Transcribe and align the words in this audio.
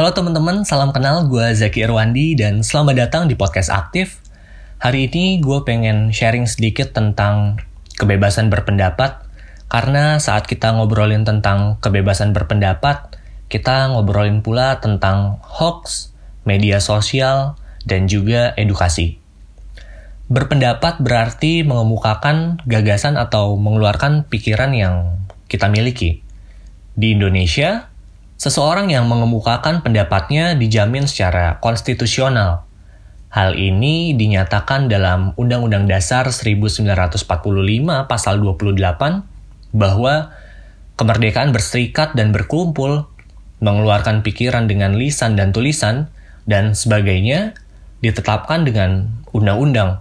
Halo 0.00 0.16
teman-teman, 0.16 0.64
salam 0.64 0.96
kenal. 0.96 1.28
Gue 1.28 1.52
Zaki 1.52 1.84
Irwandi 1.84 2.32
dan 2.32 2.64
selamat 2.64 3.04
datang 3.04 3.28
di 3.28 3.36
podcast 3.36 3.68
aktif. 3.68 4.24
Hari 4.80 5.12
ini 5.12 5.44
gue 5.44 5.60
pengen 5.60 6.08
sharing 6.08 6.48
sedikit 6.48 6.96
tentang 6.96 7.60
kebebasan 8.00 8.48
berpendapat. 8.48 9.20
Karena 9.68 10.16
saat 10.16 10.48
kita 10.48 10.72
ngobrolin 10.72 11.28
tentang 11.28 11.76
kebebasan 11.84 12.32
berpendapat, 12.32 13.20
kita 13.52 13.92
ngobrolin 13.92 14.40
pula 14.40 14.80
tentang 14.80 15.36
hoax, 15.44 16.16
media 16.48 16.80
sosial, 16.80 17.60
dan 17.84 18.08
juga 18.08 18.56
edukasi. 18.56 19.20
Berpendapat 20.32 21.04
berarti 21.04 21.60
mengemukakan 21.60 22.64
gagasan 22.64 23.20
atau 23.20 23.52
mengeluarkan 23.60 24.24
pikiran 24.32 24.72
yang 24.72 25.20
kita 25.44 25.68
miliki. 25.68 26.24
Di 26.96 27.12
Indonesia, 27.12 27.89
Seseorang 28.40 28.88
yang 28.88 29.04
mengemukakan 29.04 29.84
pendapatnya 29.84 30.56
dijamin 30.56 31.04
secara 31.04 31.60
konstitusional. 31.60 32.64
Hal 33.28 33.52
ini 33.52 34.16
dinyatakan 34.16 34.88
dalam 34.88 35.36
Undang-Undang 35.36 35.84
Dasar 35.84 36.24
1945 36.32 37.20
pasal 38.08 38.40
28 38.40 39.76
bahwa 39.76 40.32
kemerdekaan 40.96 41.52
berserikat 41.52 42.16
dan 42.16 42.32
berkumpul, 42.32 43.12
mengeluarkan 43.60 44.24
pikiran 44.24 44.64
dengan 44.64 44.96
lisan 44.96 45.36
dan 45.36 45.52
tulisan, 45.52 46.08
dan 46.48 46.72
sebagainya 46.72 47.52
ditetapkan 48.00 48.64
dengan 48.64 49.20
undang-undang. 49.36 50.00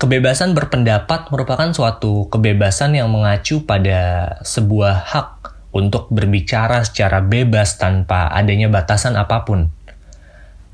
Kebebasan 0.00 0.56
berpendapat 0.56 1.28
merupakan 1.28 1.68
suatu 1.76 2.32
kebebasan 2.32 2.96
yang 2.96 3.12
mengacu 3.12 3.68
pada 3.68 4.40
sebuah 4.40 5.04
hak 5.04 5.59
untuk 5.70 6.10
berbicara 6.10 6.82
secara 6.82 7.22
bebas 7.22 7.78
tanpa 7.78 8.30
adanya 8.30 8.66
batasan 8.66 9.14
apa 9.14 9.46
pun. 9.46 9.70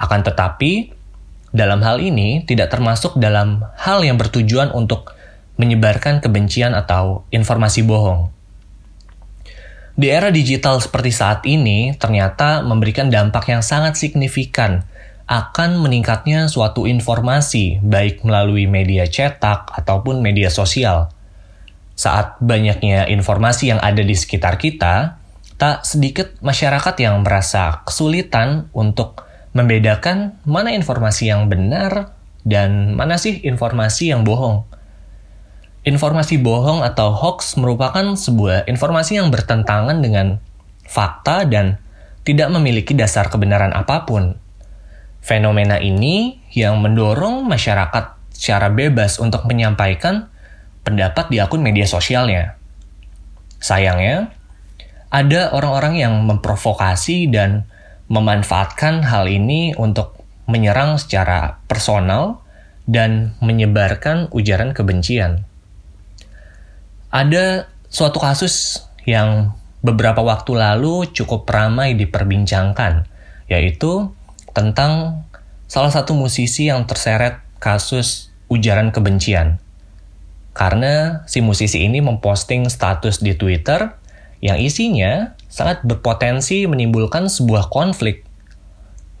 Akan 0.00 0.24
tetapi, 0.24 0.92
dalam 1.52 1.80
hal 1.84 2.00
ini 2.00 2.44
tidak 2.44 2.72
termasuk 2.72 3.16
dalam 3.16 3.64
hal 3.80 4.04
yang 4.04 4.20
bertujuan 4.20 4.72
untuk 4.72 5.16
menyebarkan 5.56 6.20
kebencian 6.20 6.76
atau 6.76 7.24
informasi 7.32 7.80
bohong. 7.84 8.28
Di 9.96 10.12
era 10.12 10.28
digital 10.28 10.76
seperti 10.84 11.08
saat 11.08 11.40
ini, 11.48 11.96
ternyata 11.96 12.60
memberikan 12.60 13.08
dampak 13.08 13.48
yang 13.48 13.64
sangat 13.64 13.96
signifikan 13.96 14.84
akan 15.24 15.80
meningkatnya 15.80 16.52
suatu 16.52 16.84
informasi, 16.84 17.80
baik 17.80 18.20
melalui 18.20 18.68
media 18.68 19.08
cetak 19.08 19.72
ataupun 19.72 20.20
media 20.20 20.52
sosial 20.52 21.15
saat 21.96 22.36
banyaknya 22.44 23.08
informasi 23.08 23.72
yang 23.72 23.80
ada 23.80 24.04
di 24.04 24.12
sekitar 24.12 24.60
kita, 24.60 25.16
tak 25.56 25.88
sedikit 25.88 26.36
masyarakat 26.44 26.92
yang 27.00 27.24
merasa 27.24 27.80
kesulitan 27.88 28.68
untuk 28.76 29.24
membedakan 29.56 30.36
mana 30.44 30.76
informasi 30.76 31.32
yang 31.32 31.48
benar 31.48 32.12
dan 32.44 32.92
mana 32.92 33.16
sih 33.16 33.40
informasi 33.40 34.12
yang 34.12 34.28
bohong. 34.28 34.68
Informasi 35.88 36.36
bohong 36.36 36.84
atau 36.84 37.16
hoax 37.16 37.56
merupakan 37.56 38.04
sebuah 38.12 38.68
informasi 38.68 39.16
yang 39.16 39.32
bertentangan 39.32 40.04
dengan 40.04 40.44
fakta 40.84 41.48
dan 41.48 41.80
tidak 42.28 42.52
memiliki 42.52 42.92
dasar 42.92 43.32
kebenaran 43.32 43.72
apa 43.72 44.04
pun. 44.04 44.36
Fenomena 45.24 45.80
ini 45.80 46.44
yang 46.52 46.78
mendorong 46.84 47.48
masyarakat 47.48 48.18
secara 48.36 48.68
bebas 48.68 49.16
untuk 49.16 49.48
menyampaikan 49.48 50.28
pendapat 50.86 51.26
di 51.34 51.42
akun 51.42 51.66
media 51.66 51.82
sosialnya. 51.82 52.54
Sayangnya, 53.58 54.30
ada 55.10 55.50
orang-orang 55.50 55.98
yang 55.98 56.14
memprovokasi 56.22 57.26
dan 57.26 57.66
memanfaatkan 58.06 59.02
hal 59.02 59.26
ini 59.26 59.74
untuk 59.74 60.14
menyerang 60.46 60.94
secara 61.02 61.58
personal 61.66 62.38
dan 62.86 63.34
menyebarkan 63.42 64.30
ujaran 64.30 64.70
kebencian. 64.70 65.42
Ada 67.10 67.66
suatu 67.90 68.22
kasus 68.22 68.86
yang 69.02 69.58
beberapa 69.82 70.22
waktu 70.22 70.54
lalu 70.54 71.10
cukup 71.10 71.50
ramai 71.50 71.98
diperbincangkan, 71.98 73.10
yaitu 73.50 74.14
tentang 74.54 75.26
salah 75.66 75.90
satu 75.90 76.14
musisi 76.14 76.70
yang 76.70 76.86
terseret 76.86 77.42
kasus 77.58 78.30
ujaran 78.46 78.94
kebencian 78.94 79.58
karena 80.56 81.20
si 81.28 81.44
musisi 81.44 81.84
ini 81.84 82.00
memposting 82.00 82.72
status 82.72 83.20
di 83.20 83.36
Twitter 83.36 83.92
yang 84.40 84.56
isinya 84.56 85.36
sangat 85.52 85.84
berpotensi 85.84 86.64
menimbulkan 86.64 87.28
sebuah 87.28 87.68
konflik. 87.68 88.24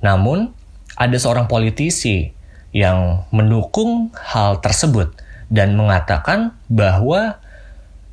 Namun, 0.00 0.56
ada 0.96 1.16
seorang 1.20 1.44
politisi 1.44 2.32
yang 2.72 3.28
mendukung 3.36 4.16
hal 4.16 4.64
tersebut 4.64 5.12
dan 5.52 5.76
mengatakan 5.76 6.56
bahwa 6.72 7.36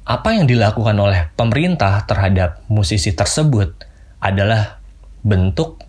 apa 0.03 0.29
yang 0.35 0.44
dilakukan 0.44 1.00
oleh 1.00 1.31
pemerintah 1.39 2.03
terhadap 2.03 2.59
musisi 2.67 3.16
tersebut 3.16 3.72
adalah 4.19 4.83
bentuk 5.23 5.79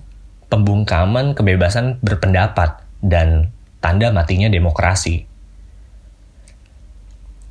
pembungkaman 0.46 1.34
kebebasan 1.34 1.98
berpendapat 1.98 2.78
dan 3.02 3.50
tanda 3.82 4.14
matinya 4.14 4.46
demokrasi. 4.46 5.33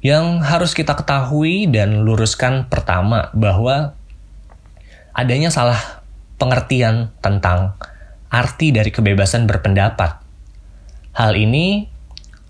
Yang 0.03 0.43
harus 0.43 0.71
kita 0.75 0.99
ketahui 0.99 1.71
dan 1.71 2.03
luruskan 2.03 2.67
pertama 2.67 3.31
bahwa 3.31 3.95
adanya 5.15 5.47
salah 5.47 6.03
pengertian 6.35 7.15
tentang 7.23 7.79
arti 8.27 8.75
dari 8.75 8.91
kebebasan 8.91 9.47
berpendapat. 9.47 10.19
Hal 11.15 11.39
ini 11.39 11.87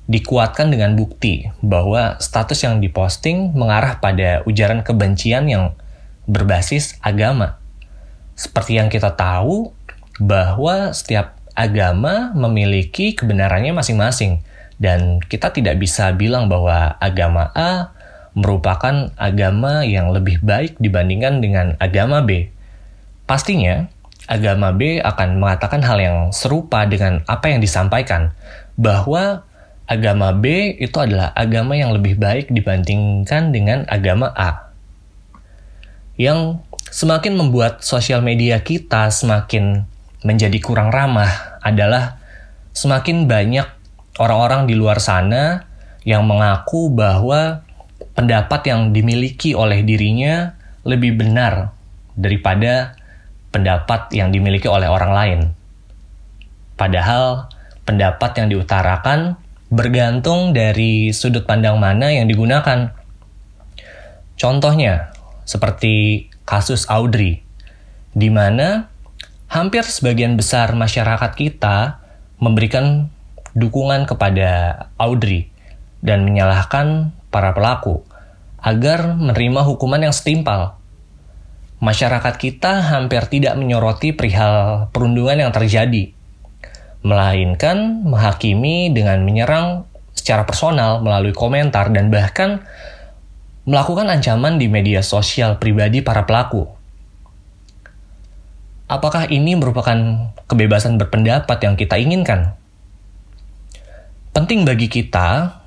dikuatkan 0.10 0.74
dengan 0.74 0.98
bukti 0.98 1.46
bahwa 1.62 2.18
status 2.18 2.66
yang 2.66 2.82
diposting 2.82 3.54
mengarah 3.54 4.02
pada 4.02 4.42
ujaran 4.50 4.82
kebencian 4.82 5.46
yang 5.46 5.78
berbasis 6.26 6.98
agama. 7.06 7.62
Seperti 8.34 8.82
yang 8.82 8.90
kita 8.90 9.14
tahu 9.14 9.78
bahwa 10.18 10.90
setiap 10.90 11.38
agama 11.54 12.34
memiliki 12.34 13.14
kebenarannya 13.14 13.78
masing-masing 13.78 14.42
dan 14.84 15.24
kita 15.24 15.56
tidak 15.56 15.80
bisa 15.80 16.12
bilang 16.12 16.52
bahwa 16.52 17.00
agama 17.00 17.56
A 17.56 17.96
merupakan 18.36 19.16
agama 19.16 19.88
yang 19.88 20.12
lebih 20.12 20.44
baik 20.44 20.76
dibandingkan 20.76 21.40
dengan 21.40 21.80
agama 21.80 22.20
B. 22.20 22.52
Pastinya, 23.24 23.88
agama 24.28 24.76
B 24.76 25.00
akan 25.00 25.40
mengatakan 25.40 25.80
hal 25.88 26.04
yang 26.04 26.18
serupa 26.36 26.84
dengan 26.84 27.24
apa 27.32 27.48
yang 27.48 27.64
disampaikan, 27.64 28.36
bahwa 28.76 29.48
agama 29.88 30.36
B 30.36 30.76
itu 30.76 31.00
adalah 31.00 31.32
agama 31.32 31.80
yang 31.80 31.96
lebih 31.96 32.20
baik 32.20 32.52
dibandingkan 32.52 33.56
dengan 33.56 33.88
agama 33.88 34.36
A. 34.36 34.74
Yang 36.20 36.60
semakin 36.92 37.40
membuat 37.40 37.88
sosial 37.88 38.20
media 38.20 38.60
kita 38.60 39.08
semakin 39.08 39.88
menjadi 40.28 40.60
kurang 40.60 40.92
ramah 40.92 41.62
adalah 41.64 42.20
semakin 42.76 43.30
banyak 43.30 43.83
orang-orang 44.22 44.70
di 44.70 44.76
luar 44.78 45.02
sana 45.02 45.66
yang 46.04 46.28
mengaku 46.28 46.92
bahwa 46.92 47.64
pendapat 48.14 48.62
yang 48.70 48.92
dimiliki 48.92 49.56
oleh 49.58 49.82
dirinya 49.82 50.54
lebih 50.84 51.16
benar 51.16 51.72
daripada 52.14 53.00
pendapat 53.50 54.12
yang 54.14 54.30
dimiliki 54.30 54.68
oleh 54.68 54.90
orang 54.90 55.12
lain. 55.14 55.40
Padahal 56.76 57.48
pendapat 57.88 58.44
yang 58.44 58.48
diutarakan 58.52 59.38
bergantung 59.74 60.54
dari 60.54 61.10
sudut 61.16 61.48
pandang 61.50 61.82
mana 61.82 62.14
yang 62.14 62.30
digunakan. 62.30 62.94
Contohnya, 64.38 65.14
seperti 65.46 66.28
kasus 66.44 66.90
Audrey, 66.90 67.42
di 68.14 68.30
mana 68.30 68.90
hampir 69.50 69.86
sebagian 69.86 70.38
besar 70.38 70.74
masyarakat 70.74 71.32
kita 71.38 72.02
memberikan 72.42 73.14
dukungan 73.54 74.10
kepada 74.10 74.86
Audrey 74.98 75.50
dan 76.02 76.26
menyalahkan 76.26 77.14
para 77.30 77.54
pelaku 77.54 78.04
agar 78.60 79.16
menerima 79.16 79.62
hukuman 79.66 80.02
yang 80.02 80.16
setimpal. 80.16 80.78
Masyarakat 81.84 82.40
kita 82.40 82.80
hampir 82.96 83.28
tidak 83.28 83.60
menyoroti 83.60 84.16
perihal 84.16 84.88
perundungan 84.96 85.36
yang 85.36 85.52
terjadi, 85.52 86.16
melainkan 87.04 88.08
menghakimi 88.08 88.96
dengan 88.96 89.20
menyerang 89.28 89.84
secara 90.16 90.48
personal 90.48 91.04
melalui 91.04 91.36
komentar 91.36 91.92
dan 91.92 92.08
bahkan 92.08 92.64
melakukan 93.68 94.08
ancaman 94.08 94.56
di 94.56 94.72
media 94.72 95.04
sosial 95.04 95.60
pribadi 95.60 96.00
para 96.00 96.24
pelaku. 96.24 96.68
Apakah 98.88 99.28
ini 99.28 99.60
merupakan 99.60 99.96
kebebasan 100.48 100.96
berpendapat 100.96 101.60
yang 101.64 101.76
kita 101.76 102.00
inginkan? 102.00 102.56
Penting 104.34 104.66
bagi 104.66 104.90
kita, 104.90 105.62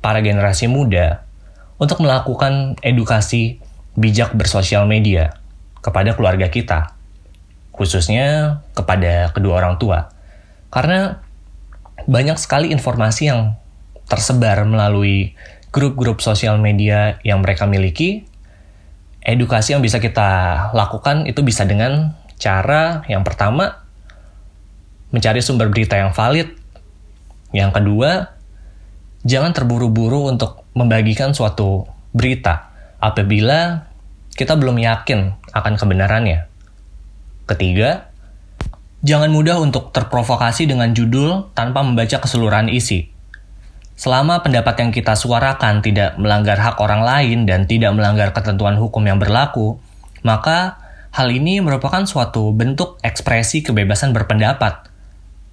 para 0.00 0.24
generasi 0.24 0.64
muda, 0.64 1.28
untuk 1.76 2.00
melakukan 2.00 2.80
edukasi 2.80 3.60
bijak 3.94 4.32
bersosial 4.32 4.88
media 4.88 5.36
kepada 5.84 6.16
keluarga 6.16 6.48
kita. 6.50 6.96
khususnya 7.78 8.58
kepada 8.74 9.30
kedua 9.30 9.62
orang 9.62 9.78
tua. 9.78 10.10
Karena 10.66 11.22
banyak 12.10 12.34
sekali 12.34 12.74
informasi 12.74 13.30
yang 13.30 13.54
tersebar 14.10 14.66
melalui 14.66 15.38
grup-grup 15.70 16.18
sosial 16.18 16.58
media 16.58 17.22
yang 17.22 17.38
mereka 17.38 17.70
miliki. 17.70 18.26
Edukasi 19.22 19.78
yang 19.78 19.82
bisa 19.86 20.02
kita 20.02 20.58
lakukan 20.74 21.30
itu 21.30 21.38
bisa 21.46 21.62
dengan 21.70 22.18
cara 22.34 23.06
yang 23.06 23.22
pertama 23.22 23.86
mencari 25.14 25.38
sumber 25.38 25.70
berita 25.70 25.94
yang 25.94 26.10
valid. 26.10 26.57
Yang 27.54 27.80
kedua, 27.80 28.10
jangan 29.24 29.52
terburu-buru 29.56 30.28
untuk 30.28 30.68
membagikan 30.76 31.32
suatu 31.32 31.88
berita 32.12 32.72
apabila 33.00 33.88
kita 34.34 34.54
belum 34.54 34.78
yakin 34.78 35.50
akan 35.54 35.74
kebenarannya. 35.74 36.46
Ketiga, 37.48 38.12
jangan 39.02 39.32
mudah 39.32 39.58
untuk 39.58 39.90
terprovokasi 39.90 40.68
dengan 40.68 40.92
judul 40.92 41.50
tanpa 41.56 41.82
membaca 41.82 42.20
keseluruhan 42.20 42.70
isi. 42.70 43.10
Selama 43.98 44.46
pendapat 44.46 44.78
yang 44.78 44.90
kita 44.94 45.18
suarakan 45.18 45.82
tidak 45.82 46.14
melanggar 46.22 46.54
hak 46.54 46.78
orang 46.78 47.02
lain 47.02 47.50
dan 47.50 47.66
tidak 47.66 47.90
melanggar 47.98 48.30
ketentuan 48.30 48.78
hukum 48.78 49.02
yang 49.02 49.18
berlaku, 49.18 49.82
maka 50.22 50.78
hal 51.10 51.34
ini 51.34 51.58
merupakan 51.58 52.06
suatu 52.06 52.54
bentuk 52.54 53.00
ekspresi 53.02 53.66
kebebasan 53.66 54.14
berpendapat 54.14 54.86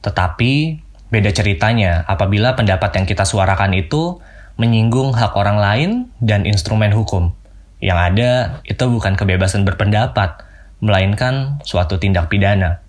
tetapi 0.06 0.85
beda 1.10 1.30
ceritanya 1.32 2.06
apabila 2.10 2.58
pendapat 2.58 2.94
yang 2.98 3.06
kita 3.06 3.24
suarakan 3.24 3.78
itu 3.78 4.20
menyinggung 4.56 5.14
hak 5.14 5.36
orang 5.36 5.60
lain 5.60 5.90
dan 6.24 6.48
instrumen 6.48 6.92
hukum. 6.96 7.36
Yang 7.84 8.00
ada 8.00 8.32
itu 8.64 8.84
bukan 8.88 9.20
kebebasan 9.20 9.68
berpendapat, 9.68 10.42
melainkan 10.80 11.60
suatu 11.68 12.00
tindak 12.00 12.32
pidana. 12.32 12.80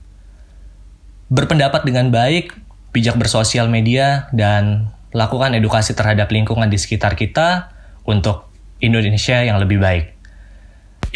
Berpendapat 1.26 1.82
dengan 1.82 2.14
baik, 2.14 2.54
bijak 2.94 3.18
bersosial 3.18 3.66
media, 3.66 4.30
dan 4.30 4.94
lakukan 5.10 5.58
edukasi 5.58 5.92
terhadap 5.98 6.30
lingkungan 6.30 6.70
di 6.70 6.78
sekitar 6.78 7.18
kita 7.18 7.74
untuk 8.06 8.46
Indonesia 8.78 9.42
yang 9.42 9.58
lebih 9.58 9.82
baik. 9.82 10.14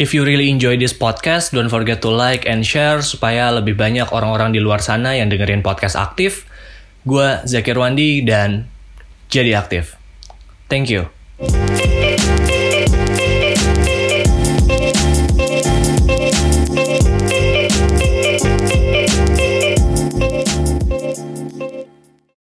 If 0.01 0.17
you 0.17 0.25
really 0.25 0.49
enjoy 0.49 0.81
this 0.81 0.97
podcast, 0.97 1.53
don't 1.53 1.69
forget 1.69 2.01
to 2.03 2.09
like 2.11 2.43
and 2.49 2.65
share 2.65 3.05
supaya 3.05 3.53
lebih 3.53 3.77
banyak 3.77 4.09
orang-orang 4.09 4.51
di 4.51 4.59
luar 4.59 4.81
sana 4.81 5.13
yang 5.15 5.29
dengerin 5.29 5.61
podcast 5.61 5.93
aktif. 5.93 6.49
Gue 7.01 7.41
Zakir 7.49 7.77
Wandi 7.77 8.21
dan 8.21 8.69
jadi 9.31 9.57
aktif. 9.57 9.97
Thank 10.69 10.93
you. 10.93 12.00